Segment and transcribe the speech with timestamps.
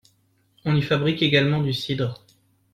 [0.65, 2.25] On y fabrique également du cidre.